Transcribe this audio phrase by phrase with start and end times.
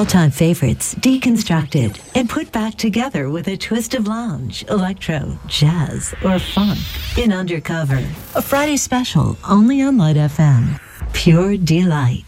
[0.00, 6.38] All-time favorites deconstructed and put back together with a twist of lounge, electro, jazz, or
[6.38, 6.78] funk
[7.18, 8.02] in Undercover.
[8.34, 10.80] A Friday special only on Light FM.
[11.12, 12.24] Pure delight.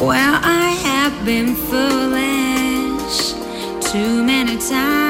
[0.00, 3.32] Well, I have been foolish
[3.92, 5.09] too many times.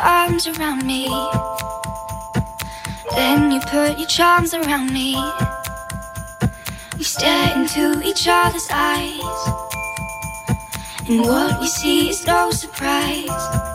[0.00, 1.08] Arms around me.
[3.14, 5.14] Then you put your charms around me.
[6.96, 9.20] We stare into each other's eyes.
[11.08, 13.71] And what we see is no surprise.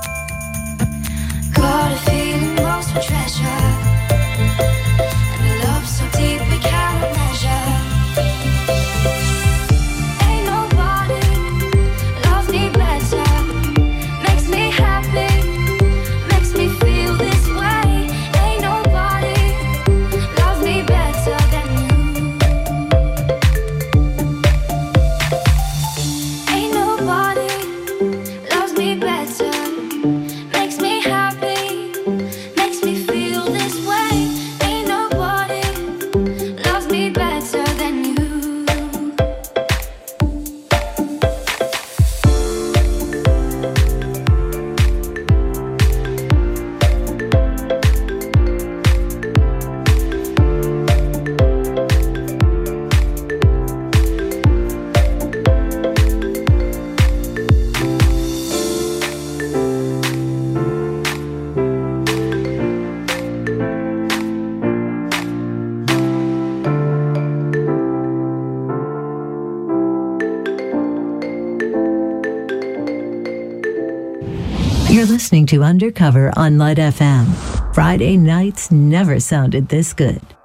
[75.68, 77.28] Undercover on Light FM.
[77.76, 80.37] Friday nights never sounded this good.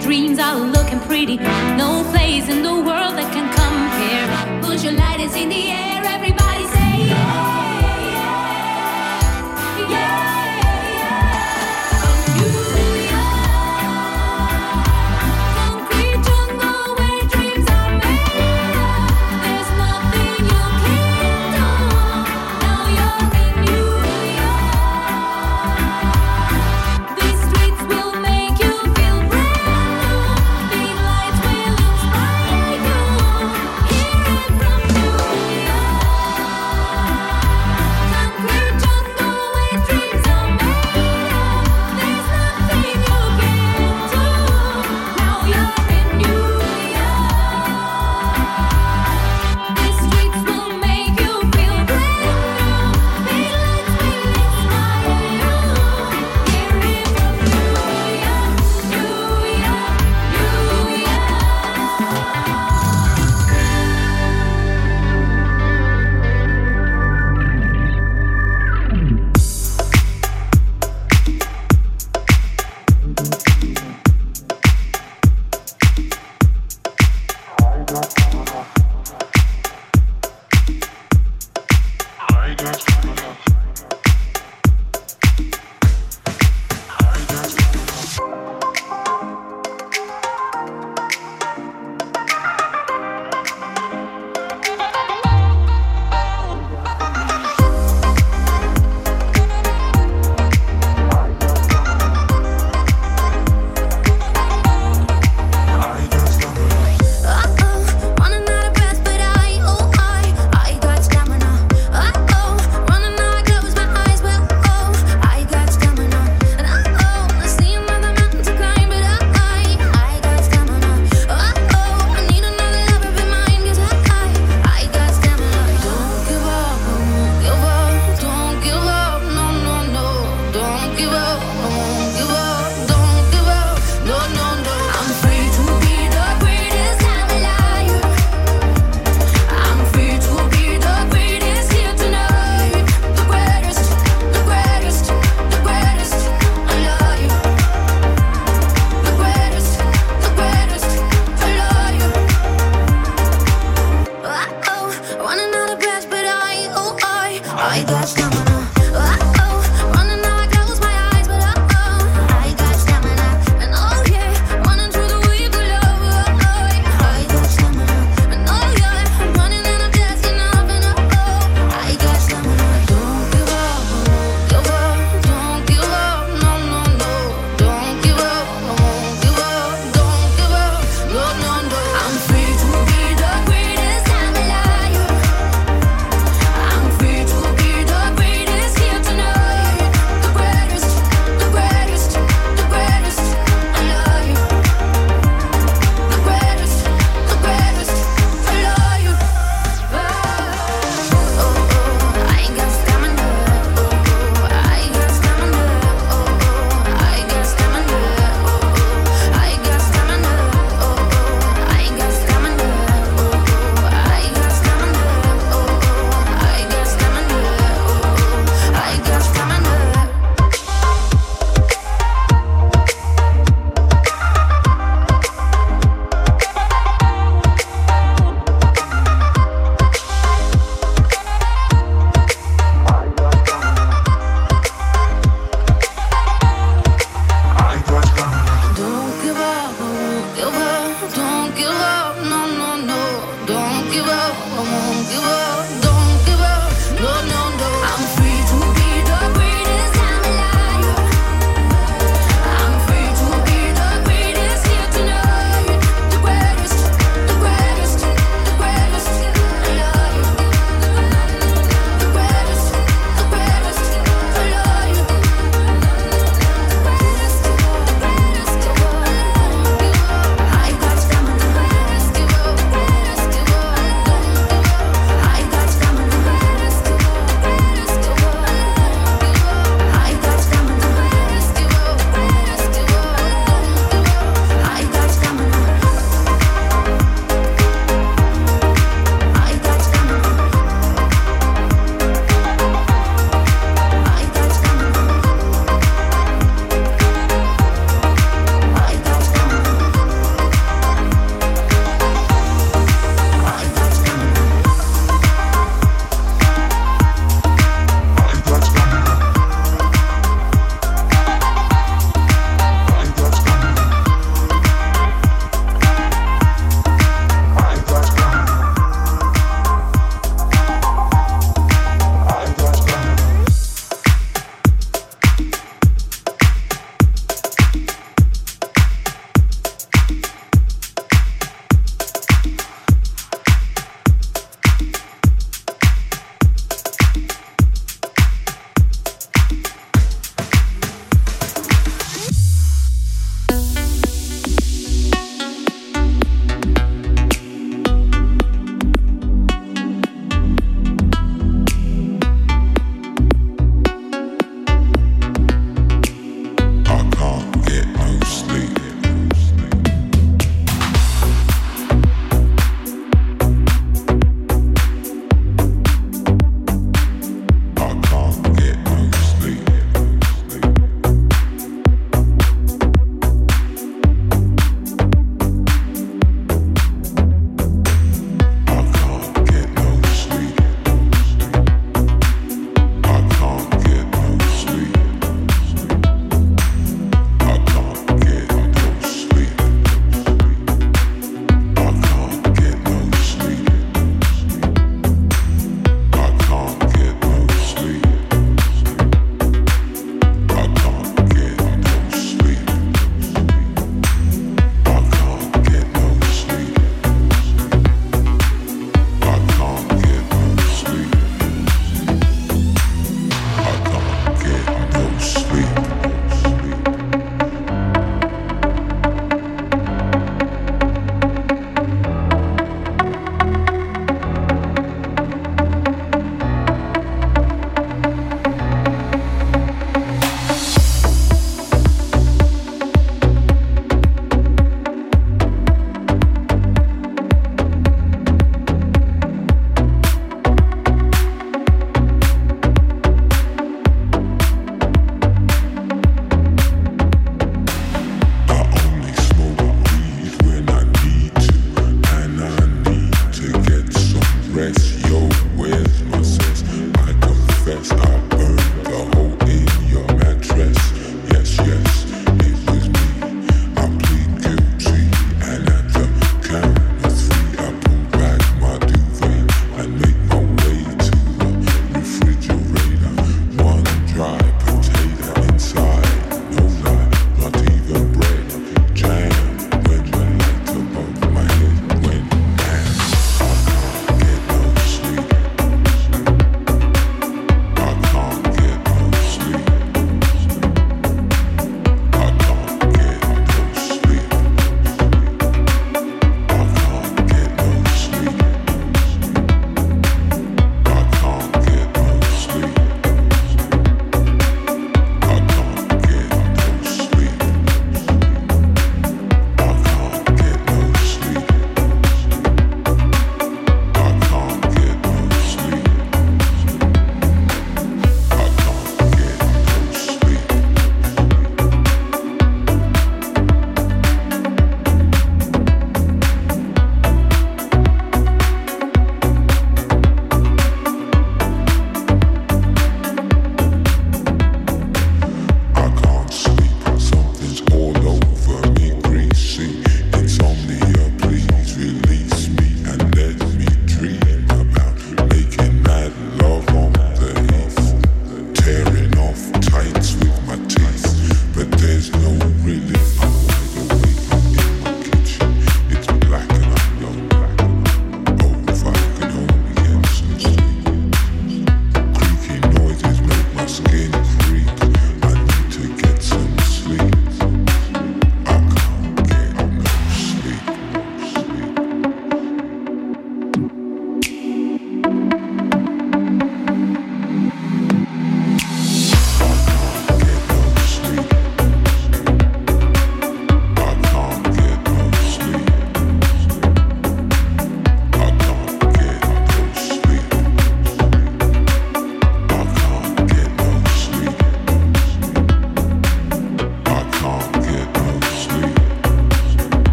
[0.00, 1.36] Dreams are looking pretty.
[1.76, 4.62] No place in the world that can compare.
[4.62, 5.99] Put your lighters in the air,